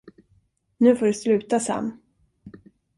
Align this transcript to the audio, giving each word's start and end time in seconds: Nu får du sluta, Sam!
Nu 0.77 0.95
får 0.95 1.05
du 1.05 1.13
sluta, 1.13 1.59
Sam! 1.59 1.99